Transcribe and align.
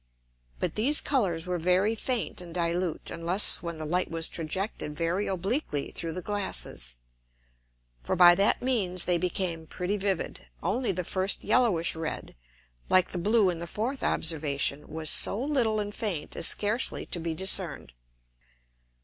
But 0.57 0.73
these 0.73 0.99
Colours 0.99 1.45
were 1.45 1.59
very 1.59 1.93
faint 1.93 2.41
and 2.41 2.51
dilute, 2.55 3.11
unless 3.11 3.61
when 3.61 3.77
the 3.77 3.85
Light 3.85 4.09
was 4.09 4.27
trajected 4.27 4.95
very 4.95 5.27
obliquely 5.27 5.91
through 5.91 6.13
the 6.13 6.23
Glasses: 6.23 6.95
For 8.01 8.15
by 8.15 8.33
that 8.33 8.63
means 8.63 9.05
they 9.05 9.19
became 9.19 9.67
pretty 9.67 9.97
vivid. 9.97 10.47
Only 10.63 10.91
the 10.91 11.03
first 11.03 11.43
yellowish 11.43 11.95
red, 11.95 12.33
like 12.89 13.09
the 13.09 13.19
blue 13.19 13.51
in 13.51 13.59
the 13.59 13.67
fourth 13.67 14.01
Observation, 14.01 14.87
was 14.87 15.11
so 15.11 15.39
little 15.39 15.79
and 15.79 15.93
faint 15.93 16.35
as 16.35 16.47
scarcely 16.47 17.05
to 17.05 17.19
be 17.19 17.35
discern'd. 17.35 17.93